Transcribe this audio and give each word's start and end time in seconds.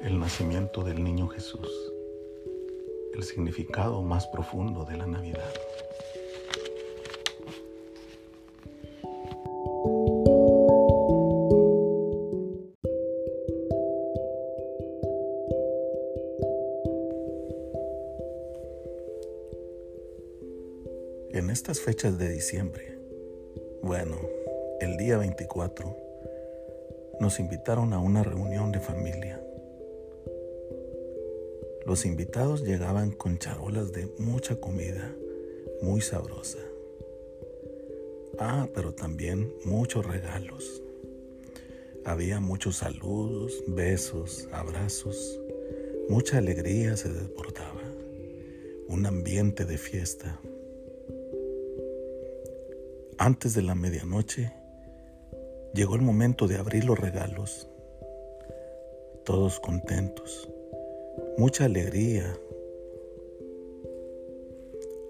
El 0.00 0.18
nacimiento 0.18 0.82
del 0.82 1.02
niño 1.02 1.28
Jesús, 1.28 1.68
el 3.14 3.22
significado 3.22 4.02
más 4.02 4.26
profundo 4.26 4.84
de 4.84 4.96
la 4.96 5.06
Navidad. 5.06 5.52
en 21.34 21.50
estas 21.50 21.80
fechas 21.80 22.16
de 22.16 22.28
diciembre, 22.28 22.96
bueno, 23.82 24.16
el 24.84 24.98
día 24.98 25.16
24, 25.16 25.96
nos 27.18 27.40
invitaron 27.40 27.94
a 27.94 27.98
una 27.98 28.22
reunión 28.22 28.70
de 28.70 28.80
familia. 28.80 29.42
Los 31.86 32.04
invitados 32.04 32.62
llegaban 32.64 33.10
con 33.10 33.38
charolas 33.38 33.92
de 33.92 34.12
mucha 34.18 34.56
comida, 34.56 35.10
muy 35.80 36.02
sabrosa. 36.02 36.58
Ah, 38.38 38.68
pero 38.74 38.92
también 38.92 39.50
muchos 39.64 40.04
regalos. 40.04 40.82
Había 42.04 42.40
muchos 42.40 42.76
saludos, 42.76 43.64
besos, 43.66 44.48
abrazos. 44.52 45.40
Mucha 46.10 46.36
alegría 46.36 46.98
se 46.98 47.10
desbordaba. 47.10 47.80
Un 48.88 49.06
ambiente 49.06 49.64
de 49.64 49.78
fiesta. 49.78 50.38
Antes 53.16 53.54
de 53.54 53.62
la 53.62 53.74
medianoche, 53.74 54.52
llegó 55.74 55.96
el 55.96 56.02
momento 56.02 56.46
de 56.46 56.56
abrir 56.56 56.84
los 56.84 56.98
regalos. 56.98 57.68
Todos 59.24 59.60
contentos 59.60 60.48
mucha 61.36 61.64
alegría 61.64 62.38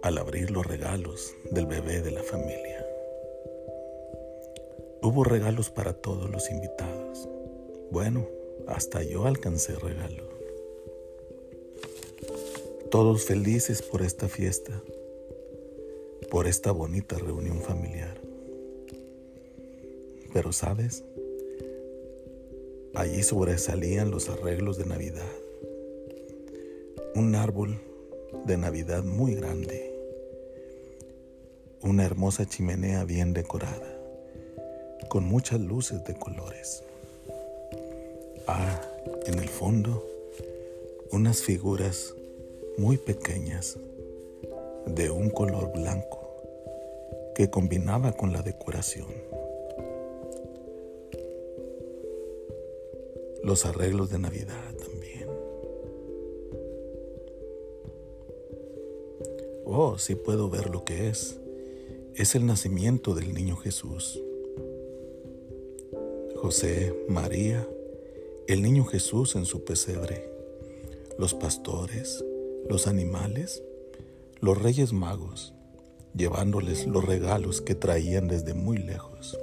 al 0.03 0.19
abrir 0.19 0.51
los 0.51 0.67
regalos 0.67 1.35
del 1.51 1.67
bebé 1.67 2.01
de 2.01 2.11
la 2.11 2.23
familia. 2.23 2.87
Hubo 5.03 5.25
regalos 5.25 5.71
para 5.71 5.93
todos 5.93 6.31
los 6.31 6.51
invitados. 6.51 7.29
Bueno, 7.91 8.27
hasta 8.67 9.03
yo 9.03 9.27
alcancé 9.27 9.75
regalo. 9.77 10.25
Todos 12.91 13.25
felices 13.25 13.83
por 13.83 14.03
esta 14.03 14.29
fiesta, 14.29 14.83
por 16.31 16.47
esta 16.47 16.71
bonita 16.73 17.19
reunión 17.19 17.61
familiar. 17.61 18.19
Pero 20.35 20.53
sabes, 20.53 21.03
allí 22.95 23.23
sobresalían 23.23 24.11
los 24.11 24.29
arreglos 24.29 24.77
de 24.77 24.85
Navidad 24.85 25.25
un 27.15 27.37
árbol 27.37 27.79
de 28.45 28.57
Navidad 28.57 29.05
muy 29.05 29.37
grande, 29.37 29.95
una 31.81 32.05
hermosa 32.05 32.45
chimenea 32.45 33.05
bien 33.05 33.33
decorada, 33.33 34.01
con 35.09 35.25
muchas 35.25 35.61
luces 35.61 36.03
de 36.05 36.15
colores. 36.15 36.83
Ah, 38.49 38.81
en 39.27 39.39
el 39.39 39.49
fondo, 39.49 40.05
unas 41.13 41.41
figuras 41.41 42.13
muy 42.79 42.97
pequeñas 42.97 43.79
de 44.87 45.11
un 45.11 45.31
color 45.31 45.73
blanco 45.73 46.21
que 47.37 47.49
combinaba 47.49 48.13
con 48.13 48.33
la 48.33 48.43
decoración. 48.43 49.07
Los 53.45 53.67
arreglos 53.67 54.11
de 54.11 54.19
Navidad 54.19 54.75
también. 54.75 55.29
Oh, 59.67 59.99
sí 59.99 60.15
puedo 60.15 60.49
ver 60.49 60.71
lo 60.71 60.85
que 60.85 61.09
es. 61.09 61.39
Es 62.15 62.35
el 62.35 62.47
nacimiento 62.47 63.15
del 63.15 63.35
niño 63.35 63.57
Jesús. 63.57 64.21
José, 66.37 66.95
María, 67.09 67.69
el 68.47 68.63
niño 68.63 68.85
Jesús 68.85 69.37
en 69.37 69.47
su 69.47 69.65
pesebre, 69.65 70.29
los 71.19 71.35
pastores, 71.35 72.25
los 72.69 72.87
animales, 72.87 73.63
los 74.41 74.61
reyes 74.61 74.93
magos, 74.93 75.55
llevándoles 76.15 76.87
los 76.87 77.05
regalos 77.05 77.61
que 77.61 77.75
traían 77.75 78.29
desde 78.29 78.55
muy 78.55 78.79
lejos. 78.79 79.39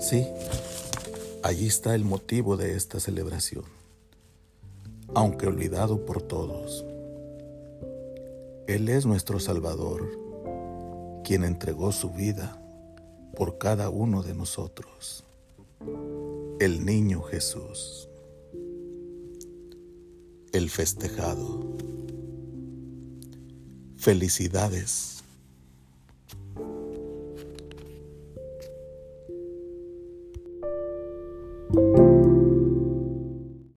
Sí, 0.00 0.26
allí 1.42 1.66
está 1.66 1.94
el 1.94 2.04
motivo 2.04 2.56
de 2.56 2.76
esta 2.76 3.00
celebración, 3.00 3.64
aunque 5.14 5.46
olvidado 5.46 6.04
por 6.06 6.22
todos. 6.22 6.84
Él 8.68 8.88
es 8.88 9.06
nuestro 9.06 9.40
Salvador, 9.40 10.08
quien 11.24 11.44
entregó 11.44 11.92
su 11.92 12.10
vida 12.10 12.60
por 13.36 13.58
cada 13.58 13.90
uno 13.90 14.22
de 14.22 14.34
nosotros. 14.34 15.24
El 16.60 16.84
niño 16.84 17.22
Jesús, 17.22 18.08
el 20.52 20.70
festejado. 20.70 21.76
Felicidades 23.96 25.21